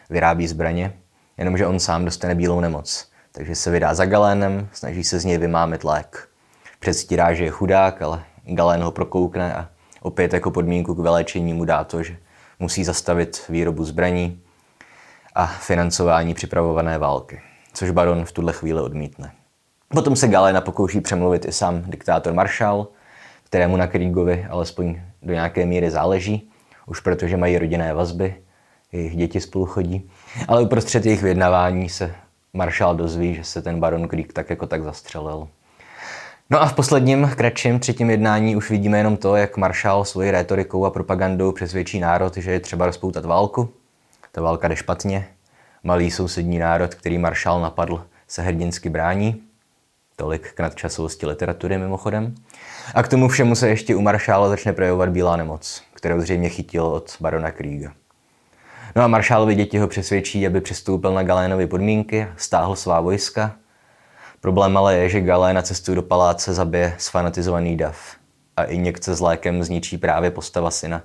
vyrábí 0.09 0.47
zbraně, 0.47 0.93
jenomže 1.37 1.67
on 1.67 1.79
sám 1.79 2.05
dostane 2.05 2.35
bílou 2.35 2.59
nemoc. 2.59 3.09
Takže 3.31 3.55
se 3.55 3.71
vydá 3.71 3.93
za 3.93 4.05
Galénem, 4.05 4.67
snaží 4.73 5.03
se 5.03 5.19
z 5.19 5.25
něj 5.25 5.37
vymámit 5.37 5.83
lék. 5.83 6.32
Předstírá, 6.83 7.33
že 7.33 7.43
je 7.43 7.49
chudák, 7.49 8.01
ale 8.01 8.23
Galén 8.45 8.83
ho 8.83 8.91
prokoukne 8.91 9.53
a 9.53 9.69
opět 10.01 10.33
jako 10.33 10.51
podmínku 10.51 10.95
k 10.95 10.99
vyléčení 10.99 11.53
mu 11.53 11.65
dá 11.65 11.83
to, 11.83 12.03
že 12.03 12.17
musí 12.59 12.83
zastavit 12.83 13.45
výrobu 13.49 13.85
zbraní 13.85 14.41
a 15.35 15.47
financování 15.47 16.33
připravované 16.33 16.97
války, 16.97 17.41
což 17.73 17.91
baron 17.91 18.25
v 18.25 18.31
tuhle 18.31 18.53
chvíli 18.53 18.81
odmítne. 18.81 19.31
Potom 19.87 20.15
se 20.15 20.27
Galena 20.27 20.61
pokouší 20.61 21.01
přemluvit 21.01 21.45
i 21.45 21.51
sám 21.51 21.83
diktátor 21.85 22.33
Marshall, 22.33 22.87
kterému 23.43 23.77
na 23.77 23.87
Kriegovi 23.87 24.47
alespoň 24.49 25.01
do 25.21 25.33
nějaké 25.33 25.65
míry 25.65 25.91
záleží, 25.91 26.49
už 26.85 26.99
protože 26.99 27.37
mají 27.37 27.57
rodinné 27.57 27.93
vazby, 27.93 28.35
jejich 28.91 29.15
děti 29.15 29.41
spolu 29.41 29.65
chodí. 29.65 30.09
Ale 30.47 30.61
uprostřed 30.61 31.05
jejich 31.05 31.21
vyjednávání 31.21 31.89
se 31.89 32.15
Marshall 32.53 32.95
dozví, 32.95 33.35
že 33.35 33.43
se 33.43 33.61
ten 33.61 33.79
baron 33.79 34.07
Krieg 34.07 34.33
tak 34.33 34.49
jako 34.49 34.67
tak 34.67 34.83
zastřelil. 34.83 35.47
No 36.49 36.61
a 36.61 36.65
v 36.65 36.73
posledním, 36.73 37.31
kratším 37.35 37.79
třetím 37.79 38.09
jednání 38.09 38.55
už 38.55 38.69
vidíme 38.69 38.97
jenom 38.97 39.17
to, 39.17 39.35
jak 39.35 39.57
Marshall 39.57 40.05
svojí 40.05 40.31
rétorikou 40.31 40.85
a 40.85 40.91
propagandou 40.91 41.51
přesvědčí 41.51 41.99
národ, 41.99 42.37
že 42.37 42.51
je 42.51 42.59
třeba 42.59 42.85
rozpoutat 42.85 43.25
válku. 43.25 43.69
Ta 44.31 44.41
válka 44.41 44.67
jde 44.67 44.75
špatně. 44.75 45.27
Malý 45.83 46.11
sousední 46.11 46.59
národ, 46.59 46.95
který 46.95 47.17
Marshall 47.17 47.61
napadl, 47.61 48.03
se 48.27 48.41
hrdinsky 48.41 48.89
brání. 48.89 49.41
Tolik 50.15 50.53
k 50.53 50.59
nadčasovosti 50.59 51.25
literatury 51.25 51.77
mimochodem. 51.77 52.35
A 52.95 53.03
k 53.03 53.07
tomu 53.07 53.27
všemu 53.27 53.55
se 53.55 53.69
ještě 53.69 53.95
u 53.95 54.01
Marshála 54.01 54.49
začne 54.49 54.73
projevovat 54.73 55.09
bílá 55.09 55.35
nemoc, 55.35 55.81
kterou 55.93 56.21
zřejmě 56.21 56.49
chytil 56.49 56.85
od 56.85 57.17
barona 57.19 57.51
Kriega. 57.51 57.93
No 58.95 59.01
a 59.01 59.07
Marshallovi 59.07 59.55
děti 59.55 59.77
ho 59.77 59.87
přesvědčí, 59.87 60.47
aby 60.47 60.61
přistoupil 60.61 61.13
na 61.13 61.23
Galénovy 61.23 61.67
podmínky, 61.67 62.27
stáhl 62.37 62.75
svá 62.75 63.01
vojska. 63.01 63.55
Problém 64.43 64.77
ale 64.77 64.97
je, 64.97 65.09
že 65.09 65.21
Galé 65.21 65.53
na 65.53 65.61
cestu 65.61 65.95
do 65.95 66.01
paláce 66.01 66.53
zabije 66.53 66.95
sfanatizovaný 66.97 67.77
dav 67.77 67.97
a 68.57 68.63
injekce 68.63 69.15
s 69.15 69.19
lékem 69.19 69.63
zničí 69.63 69.97
právě 69.97 70.31
postava 70.31 70.71
syna, 70.71 71.01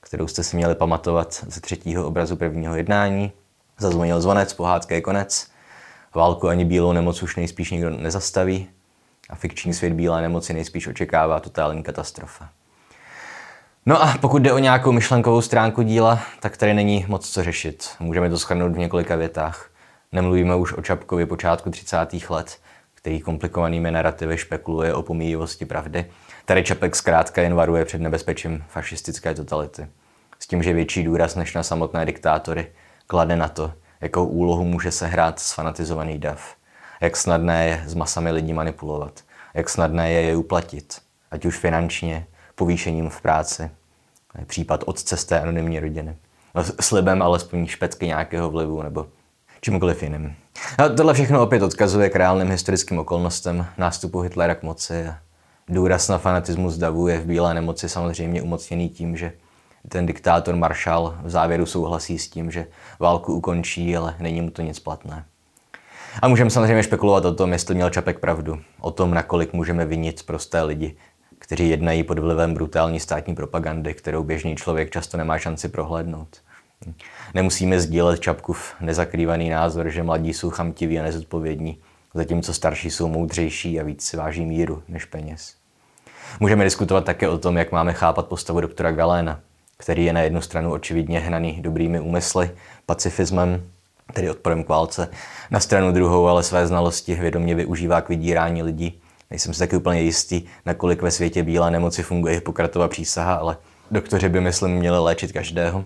kterou 0.00 0.26
jste 0.26 0.44
si 0.44 0.56
měli 0.56 0.74
pamatovat 0.74 1.44
ze 1.48 1.60
třetího 1.60 2.06
obrazu 2.06 2.36
prvního 2.36 2.76
jednání. 2.76 3.32
Zazvonil 3.78 4.20
zvonec, 4.20 4.52
pohádka 4.52 4.94
je 4.94 5.00
konec. 5.00 5.50
Válku 6.14 6.48
ani 6.48 6.64
bílou 6.64 6.92
nemoc 6.92 7.22
už 7.22 7.36
nejspíš 7.36 7.70
nikdo 7.70 7.90
nezastaví 7.90 8.68
a 9.30 9.34
fikční 9.34 9.74
svět 9.74 9.92
bílé 9.92 10.22
nemoci 10.22 10.52
nejspíš 10.52 10.86
očekává 10.86 11.40
totální 11.40 11.82
katastrofa. 11.82 12.48
No 13.86 14.02
a 14.02 14.14
pokud 14.20 14.42
jde 14.42 14.52
o 14.52 14.58
nějakou 14.58 14.92
myšlenkovou 14.92 15.40
stránku 15.40 15.82
díla, 15.82 16.20
tak 16.40 16.56
tady 16.56 16.74
není 16.74 17.04
moc 17.08 17.30
co 17.30 17.44
řešit. 17.44 17.90
Můžeme 18.00 18.30
to 18.30 18.38
schrnout 18.38 18.72
v 18.72 18.78
několika 18.78 19.16
větách. 19.16 19.70
Nemluvíme 20.12 20.56
už 20.56 20.72
o 20.72 20.82
Čapkovi 20.82 21.26
počátku 21.26 21.70
30. 21.70 21.96
let, 22.28 22.58
který 22.98 23.20
komplikovanými 23.20 23.90
narrativy 23.90 24.38
špekuluje 24.38 24.94
o 24.94 25.02
pomíjivosti 25.02 25.66
pravdy. 25.66 26.06
Tady 26.44 26.64
Čapek 26.64 26.96
zkrátka 26.96 27.42
jen 27.42 27.54
varuje 27.54 27.84
před 27.84 28.00
nebezpečím 28.00 28.64
fašistické 28.68 29.34
totality. 29.34 29.86
S 30.38 30.46
tím, 30.46 30.62
že 30.62 30.72
větší 30.72 31.04
důraz 31.04 31.34
než 31.34 31.54
na 31.54 31.62
samotné 31.62 32.06
diktátory 32.06 32.66
klade 33.06 33.36
na 33.36 33.48
to, 33.48 33.72
jakou 34.00 34.26
úlohu 34.26 34.64
může 34.64 34.90
sehrát 34.90 35.40
sfanatizovaný 35.40 36.18
dav. 36.18 36.54
Jak 37.00 37.16
snadné 37.16 37.68
je 37.68 37.82
s 37.86 37.94
masami 37.94 38.30
lidí 38.30 38.52
manipulovat. 38.52 39.20
Jak 39.54 39.68
snadné 39.68 40.12
je 40.12 40.20
je 40.22 40.36
uplatit. 40.36 40.98
Ať 41.30 41.44
už 41.44 41.56
finančně, 41.56 42.26
povýšením 42.54 43.10
v 43.10 43.20
práci. 43.20 43.70
Případ 44.46 44.84
otce 44.86 45.16
z 45.16 45.24
té 45.24 45.40
anonymní 45.40 45.80
rodiny. 45.80 46.16
No, 46.54 46.64
slibem 46.80 47.22
alespoň 47.22 47.66
špecky 47.66 48.06
nějakého 48.06 48.50
vlivu 48.50 48.82
nebo 48.82 49.06
čímkoliv 49.60 50.02
jiným. 50.02 50.34
A 50.78 50.88
tohle 50.88 51.14
všechno 51.14 51.42
opět 51.42 51.62
odkazuje 51.62 52.10
k 52.10 52.16
reálným 52.16 52.50
historickým 52.50 52.98
okolnostem 52.98 53.66
nástupu 53.78 54.20
Hitlera 54.20 54.54
k 54.54 54.62
moci. 54.62 55.06
A 55.06 55.18
důraz 55.68 56.08
na 56.08 56.18
fanatismus 56.18 56.76
davu 56.76 57.08
je 57.08 57.18
v 57.18 57.26
bílé 57.26 57.54
nemoci 57.54 57.88
samozřejmě 57.88 58.42
umocněný 58.42 58.88
tím, 58.88 59.16
že 59.16 59.32
ten 59.88 60.06
diktátor 60.06 60.56
Marshall 60.56 61.14
v 61.22 61.30
závěru 61.30 61.66
souhlasí 61.66 62.18
s 62.18 62.28
tím, 62.28 62.50
že 62.50 62.66
válku 62.98 63.34
ukončí, 63.34 63.96
ale 63.96 64.14
není 64.18 64.40
mu 64.40 64.50
to 64.50 64.62
nic 64.62 64.78
platné. 64.78 65.24
A 66.22 66.28
můžeme 66.28 66.50
samozřejmě 66.50 66.82
špekulovat 66.82 67.24
o 67.24 67.34
tom, 67.34 67.52
jestli 67.52 67.74
měl 67.74 67.90
Čapek 67.90 68.18
pravdu, 68.18 68.60
o 68.80 68.90
tom, 68.90 69.14
nakolik 69.14 69.52
můžeme 69.52 69.86
vinit 69.86 70.26
prosté 70.26 70.62
lidi, 70.62 70.96
kteří 71.38 71.68
jednají 71.68 72.02
pod 72.02 72.18
vlivem 72.18 72.54
brutální 72.54 73.00
státní 73.00 73.34
propagandy, 73.34 73.94
kterou 73.94 74.24
běžný 74.24 74.56
člověk 74.56 74.90
často 74.90 75.16
nemá 75.16 75.38
šanci 75.38 75.68
prohlédnout. 75.68 76.36
Nemusíme 77.34 77.80
sdílet 77.80 78.20
Čapkův 78.20 78.74
nezakrývaný 78.80 79.48
názor, 79.48 79.88
že 79.88 80.02
mladí 80.02 80.34
jsou 80.34 80.50
chamtiví 80.50 80.98
a 80.98 81.02
nezodpovědní, 81.02 81.78
zatímco 82.14 82.54
starší 82.54 82.90
jsou 82.90 83.08
moudřejší 83.08 83.80
a 83.80 83.84
víc 83.84 84.02
si 84.02 84.16
váží 84.16 84.46
míru 84.46 84.82
než 84.88 85.04
peněz. 85.04 85.54
Můžeme 86.40 86.64
diskutovat 86.64 87.04
také 87.04 87.28
o 87.28 87.38
tom, 87.38 87.56
jak 87.56 87.72
máme 87.72 87.92
chápat 87.92 88.26
postavu 88.26 88.60
doktora 88.60 88.92
Galéna, 88.92 89.40
který 89.76 90.04
je 90.04 90.12
na 90.12 90.20
jednu 90.20 90.40
stranu 90.40 90.72
očividně 90.72 91.20
hnaný 91.20 91.62
dobrými 91.62 92.00
úmysly, 92.00 92.50
pacifismem, 92.86 93.62
tedy 94.12 94.30
odporem 94.30 94.64
k 94.64 94.68
válce, 94.68 95.08
na 95.50 95.60
stranu 95.60 95.92
druhou 95.92 96.26
ale 96.26 96.42
své 96.42 96.66
znalosti 96.66 97.14
vědomě 97.14 97.54
využívá 97.54 98.00
k 98.00 98.08
vydírání 98.08 98.62
lidí. 98.62 99.00
Nejsem 99.30 99.54
si 99.54 99.58
taky 99.58 99.76
úplně 99.76 100.00
jistý, 100.00 100.42
nakolik 100.66 101.02
ve 101.02 101.10
světě 101.10 101.42
bílé 101.42 101.70
nemoci 101.70 102.02
funguje 102.02 102.34
Hippokratova 102.34 102.88
přísaha, 102.88 103.34
ale 103.34 103.56
doktoři 103.90 104.28
by, 104.28 104.40
myslím, 104.40 104.70
měli 104.70 104.98
léčit 104.98 105.32
každého. 105.32 105.84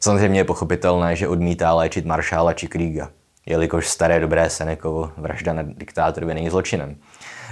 Samozřejmě 0.00 0.40
je 0.40 0.44
pochopitelné, 0.44 1.16
že 1.16 1.28
odmítá 1.28 1.74
léčit 1.74 2.04
Maršála 2.04 2.52
či 2.52 2.68
Kriega, 2.68 3.10
jelikož 3.46 3.88
staré 3.88 4.20
dobré 4.20 4.50
Senekovo 4.50 5.12
vražda 5.16 5.52
na 5.52 5.62
diktátorovi 5.62 6.34
není 6.34 6.50
zločinem. 6.50 6.96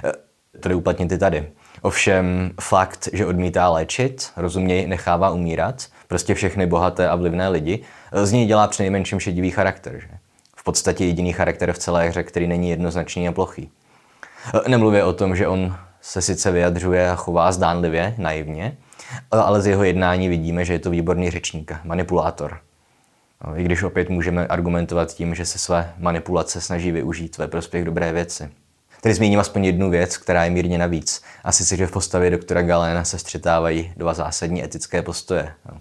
E, 0.04 0.12
to 0.60 0.68
jde 0.68 0.74
uplatnit 0.74 1.12
i 1.12 1.18
tady. 1.18 1.48
Ovšem 1.82 2.50
fakt, 2.60 3.08
že 3.12 3.26
odmítá 3.26 3.68
léčit, 3.68 4.30
rozuměj 4.36 4.86
nechává 4.86 5.30
umírat, 5.30 5.86
prostě 6.08 6.34
všechny 6.34 6.66
bohaté 6.66 7.08
a 7.08 7.16
vlivné 7.16 7.48
lidi, 7.48 7.82
z 8.22 8.32
něj 8.32 8.46
dělá 8.46 8.66
přinejmenším 8.66 9.20
šedivý 9.20 9.50
charakter. 9.50 10.00
Že? 10.00 10.08
V 10.56 10.64
podstatě 10.64 11.04
jediný 11.04 11.32
charakter 11.32 11.72
v 11.72 11.78
celé 11.78 12.08
hře, 12.08 12.22
který 12.22 12.46
není 12.46 12.70
jednoznačný 12.70 13.28
a 13.28 13.32
plochý. 13.32 13.70
Nemluvě 14.68 15.04
o 15.04 15.12
tom, 15.12 15.36
že 15.36 15.48
on 15.48 15.76
se 16.00 16.22
sice 16.22 16.50
vyjadřuje 16.50 17.10
a 17.10 17.14
chová 17.14 17.52
zdánlivě, 17.52 18.14
naivně, 18.18 18.76
ale 19.30 19.62
z 19.62 19.66
jeho 19.66 19.84
jednání 19.84 20.28
vidíme, 20.28 20.64
že 20.64 20.72
je 20.72 20.78
to 20.78 20.90
výborný 20.90 21.30
řečník, 21.30 21.72
manipulátor. 21.84 22.60
No, 23.46 23.58
I 23.58 23.64
když 23.64 23.82
opět 23.82 24.08
můžeme 24.08 24.46
argumentovat 24.46 25.14
tím, 25.14 25.34
že 25.34 25.46
se 25.46 25.58
své 25.58 25.94
manipulace 25.98 26.60
snaží 26.60 26.92
využít 26.92 27.38
ve 27.38 27.48
prospěch 27.48 27.84
dobré 27.84 28.12
věci. 28.12 28.50
Tedy 29.00 29.14
zmíním 29.14 29.40
aspoň 29.40 29.64
jednu 29.64 29.90
věc, 29.90 30.16
která 30.16 30.44
je 30.44 30.50
mírně 30.50 30.78
navíc. 30.78 31.22
A 31.44 31.52
sice, 31.52 31.76
že 31.76 31.86
v 31.86 31.90
postavě 31.90 32.30
doktora 32.30 32.62
Galéna 32.62 33.04
se 33.04 33.18
střetávají 33.18 33.92
dva 33.96 34.14
zásadní 34.14 34.64
etické 34.64 35.02
postoje. 35.02 35.52
No, 35.72 35.80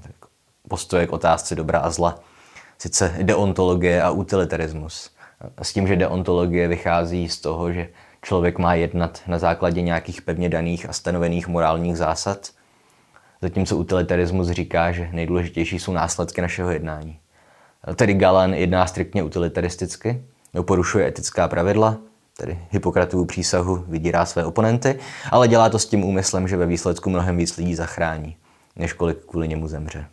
postoje 0.68 1.08
k 1.08 1.14
otázce 1.14 1.56
dobra 1.56 1.80
a 1.80 1.90
zla. 1.90 2.20
Sice 2.80 3.16
deontologie 3.22 4.02
a 4.02 4.10
utilitarismus. 4.10 5.12
S 5.62 5.74
tím, 5.74 5.88
že 5.88 5.96
deontologie 5.96 6.68
vychází 6.68 7.30
z 7.30 7.38
toho, 7.38 7.74
že 7.74 7.90
člověk 8.22 8.58
má 8.58 8.74
jednat 8.74 9.22
na 9.28 9.40
základě 9.40 9.82
nějakých 9.82 10.22
pevně 10.22 10.50
daných 10.50 10.90
a 10.90 10.94
stanovených 10.94 11.48
morálních 11.48 11.98
zásad, 11.98 12.50
zatímco 13.42 13.78
utilitarismus 13.78 14.50
říká, 14.50 14.92
že 14.92 15.10
nejdůležitější 15.12 15.80
jsou 15.80 15.94
následky 15.94 16.42
našeho 16.42 16.72
jednání. 16.72 17.20
Tedy 17.96 18.14
Galen 18.14 18.54
jedná 18.54 18.88
striktně 18.88 19.24
utilitaristicky, 19.24 20.22
porušuje 20.62 21.08
etická 21.08 21.48
pravidla, 21.48 21.98
tedy 22.38 22.60
Hippokratovu 22.72 23.26
přísahu 23.26 23.86
vydírá 23.88 24.26
své 24.26 24.46
oponenty, 24.46 25.00
ale 25.32 25.48
dělá 25.48 25.70
to 25.70 25.80
s 25.80 25.86
tím 25.86 26.04
úmyslem, 26.04 26.48
že 26.48 26.58
ve 26.58 26.66
výsledku 26.66 27.10
mnohem 27.10 27.38
víc 27.38 27.58
lidí 27.58 27.76
zachrání, 27.76 28.38
než 28.76 28.94
kolik 28.94 29.18
kvůli 29.26 29.48
němu 29.48 29.68
zemře. 29.68 30.06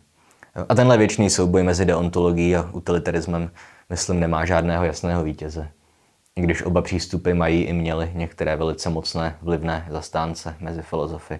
A 0.69 0.75
tenhle 0.75 0.97
věčný 0.97 1.29
souboj 1.29 1.63
mezi 1.63 1.85
deontologií 1.85 2.55
a 2.55 2.69
utilitarismem, 2.71 3.51
myslím, 3.89 4.19
nemá 4.19 4.45
žádného 4.45 4.85
jasného 4.85 5.23
vítěze. 5.23 5.67
I 6.39 6.41
když 6.41 6.63
oba 6.63 6.81
přístupy 6.81 7.33
mají 7.33 7.63
i 7.63 7.73
měly 7.73 8.11
některé 8.13 8.55
velice 8.55 8.89
mocné 8.89 9.37
vlivné 9.41 9.87
zastánce 9.89 10.55
mezi 10.59 10.81
filozofy. 10.81 11.39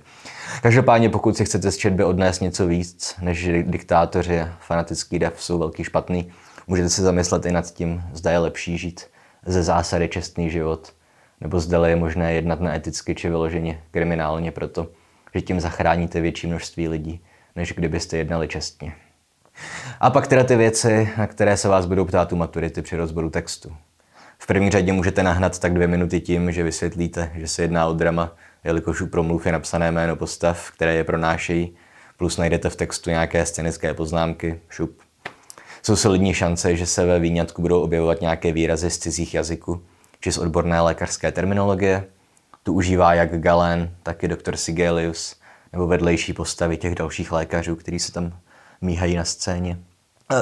Každopádně, 0.61 1.09
pokud 1.09 1.37
si 1.37 1.45
chcete 1.45 1.71
z 1.71 1.77
četby 1.77 2.03
odnést 2.03 2.39
něco 2.39 2.67
víc, 2.67 3.15
než 3.21 3.49
diktátoři 3.63 4.39
a 4.39 4.57
fanatický 4.59 5.19
dav 5.19 5.43
jsou 5.43 5.59
velký 5.59 5.83
špatný, 5.83 6.31
můžete 6.67 6.89
se 6.89 7.01
zamyslet 7.01 7.45
i 7.45 7.51
nad 7.51 7.73
tím, 7.73 8.03
zda 8.13 8.31
je 8.31 8.37
lepší 8.37 8.77
žít 8.77 9.05
ze 9.45 9.63
zásady 9.63 10.07
čestný 10.07 10.49
život, 10.49 10.93
nebo 11.41 11.59
zda 11.59 11.87
je 11.87 11.95
možné 11.95 12.33
jednat 12.33 12.59
neeticky 12.59 13.15
či 13.15 13.29
vyloženě 13.29 13.81
kriminálně 13.91 14.51
proto, 14.51 14.87
že 15.35 15.41
tím 15.41 15.59
zachráníte 15.59 16.21
větší 16.21 16.47
množství 16.47 16.87
lidí, 16.87 17.21
než 17.55 17.73
kdybyste 17.73 18.17
jednali 18.17 18.47
čestně. 18.47 18.93
A 19.99 20.09
pak 20.09 20.27
teda 20.27 20.43
ty 20.43 20.55
věci, 20.55 21.09
na 21.17 21.27
které 21.27 21.57
se 21.57 21.67
vás 21.67 21.85
budou 21.85 22.05
ptát 22.05 22.33
u 22.33 22.35
maturity 22.35 22.81
při 22.81 22.95
rozboru 22.95 23.29
textu. 23.29 23.75
V 24.45 24.47
první 24.47 24.69
řadě 24.69 24.93
můžete 24.93 25.23
nahnat 25.23 25.59
tak 25.59 25.73
dvě 25.73 25.87
minuty 25.87 26.21
tím, 26.21 26.51
že 26.51 26.63
vysvětlíte, 26.63 27.31
že 27.35 27.47
se 27.47 27.61
jedná 27.61 27.87
o 27.87 27.93
drama, 27.93 28.35
jelikož 28.63 29.01
u 29.01 29.07
promluv 29.07 29.45
je 29.45 29.51
napsané 29.51 29.91
jméno 29.91 30.15
postav, 30.15 30.71
které 30.71 30.95
je 30.95 31.03
pronášejí, 31.03 31.75
plus 32.17 32.37
najdete 32.37 32.69
v 32.69 32.75
textu 32.75 33.09
nějaké 33.09 33.45
scénické 33.45 33.93
poznámky, 33.93 34.59
šup. 34.69 34.99
Jsou 35.83 35.95
solidní 35.95 36.33
šance, 36.33 36.75
že 36.75 36.85
se 36.85 37.05
ve 37.05 37.19
výňatku 37.19 37.61
budou 37.61 37.81
objevovat 37.81 38.21
nějaké 38.21 38.51
výrazy 38.51 38.89
z 38.89 38.97
cizích 38.97 39.33
jazyků, 39.33 39.83
či 40.19 40.31
z 40.31 40.37
odborné 40.37 40.81
lékařské 40.81 41.31
terminologie. 41.31 42.03
Tu 42.63 42.73
užívá 42.73 43.13
jak 43.13 43.39
Galen, 43.39 43.95
tak 44.03 44.23
i 44.23 44.27
doktor 44.27 44.57
Sigelius, 44.57 45.35
nebo 45.73 45.87
vedlejší 45.87 46.33
postavy 46.33 46.77
těch 46.77 46.95
dalších 46.95 47.31
lékařů, 47.31 47.75
kteří 47.75 47.99
se 47.99 48.11
tam 48.11 48.33
míhají 48.81 49.15
na 49.15 49.25
scéně. 49.25 49.79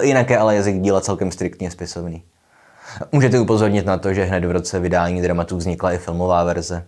Jinak 0.01 0.29
je 0.29 0.37
ale 0.37 0.55
jazyk 0.55 0.79
díla 0.79 1.01
celkem 1.01 1.31
striktně 1.31 1.71
spisovný. 1.71 2.23
Můžete 3.11 3.39
upozornit 3.39 3.85
na 3.85 3.97
to, 3.97 4.13
že 4.13 4.23
hned 4.23 4.45
v 4.45 4.51
roce 4.51 4.79
vydání 4.79 5.21
dramatu 5.21 5.57
vznikla 5.57 5.91
i 5.91 5.97
filmová 5.97 6.43
verze. 6.43 6.87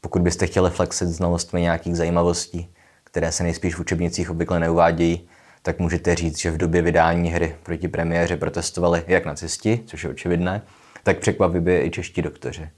Pokud 0.00 0.22
byste 0.22 0.46
chtěli 0.46 0.70
flexit 0.70 1.08
znalostmi 1.08 1.60
nějakých 1.60 1.96
zajímavostí, 1.96 2.74
které 3.04 3.32
se 3.32 3.42
nejspíš 3.42 3.74
v 3.74 3.80
učebnicích 3.80 4.30
obvykle 4.30 4.60
neuvádějí, 4.60 5.28
tak 5.62 5.78
můžete 5.78 6.14
říct, 6.14 6.38
že 6.38 6.50
v 6.50 6.56
době 6.56 6.82
vydání 6.82 7.30
hry 7.30 7.56
proti 7.62 7.88
premiéře 7.88 8.36
protestovali 8.36 9.02
jak 9.06 9.26
nacisti, 9.26 9.80
což 9.86 10.04
je 10.04 10.10
očividné, 10.10 10.62
tak 11.02 11.18
překvapivě 11.18 11.86
i 11.86 11.90
čeští 11.90 12.22
doktoři. 12.22 12.68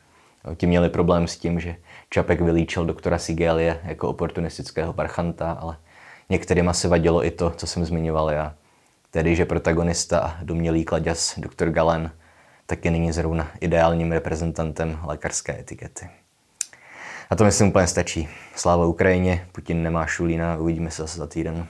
Ti 0.57 0.67
měli 0.67 0.89
problém 0.89 1.29
s 1.29 1.37
tím, 1.37 1.61
že 1.61 1.77
Čapek 2.11 2.41
vylíčil 2.41 2.85
doktora 2.85 3.19
Sigelie 3.19 3.81
jako 3.85 4.09
oportunistického 4.09 4.93
parchanta, 4.93 5.53
ale 5.53 5.77
některým 6.29 6.69
asi 6.69 6.89
vadilo 6.89 7.27
i 7.27 7.31
to, 7.31 7.51
co 7.51 7.67
jsem 7.67 7.85
zmiňoval 7.85 8.31
já. 8.31 8.55
Tedy, 9.11 9.37
že 9.37 9.45
protagonista 9.45 10.19
a 10.19 10.45
domělý 10.45 10.85
kladěz 10.85 11.35
doktor 11.37 11.71
Galen 11.71 12.11
taky 12.73 12.91
není 12.91 13.13
zrovna 13.13 13.51
ideálním 13.61 14.13
reprezentantem 14.13 14.99
lékařské 15.03 15.61
etikety. 15.61 16.09
A 17.31 17.37
to 17.37 17.45
myslím 17.45 17.69
úplně 17.69 17.87
stačí. 17.87 18.29
Sláva 18.57 18.87
Ukrajině, 18.87 19.47
Putin 19.53 19.83
nemá 19.83 20.07
šulína, 20.07 20.57
uvidíme 20.57 20.91
se 20.91 21.03
zase 21.03 21.19
za 21.19 21.27
týden. 21.27 21.67